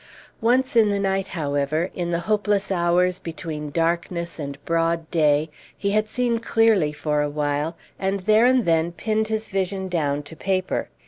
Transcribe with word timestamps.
Once 0.41 0.75
in 0.75 0.89
the 0.89 0.97
night, 0.97 1.27
however, 1.27 1.91
in 1.93 2.09
the 2.09 2.21
hopeless 2.21 2.71
hours 2.71 3.19
between 3.19 3.69
darkness 3.69 4.39
and 4.39 4.57
broad 4.65 5.07
day, 5.11 5.47
he 5.77 5.91
had 5.91 6.07
seen 6.07 6.39
clearly 6.39 6.91
for 6.91 7.21
a 7.21 7.29
while, 7.29 7.77
and 7.99 8.21
there 8.21 8.45
and 8.47 8.65
then 8.65 8.91
pinned 8.91 9.27
his 9.27 9.49
vision 9.49 9.87
down 9.87 10.23
to 10.23 10.35
paper. 10.35 10.89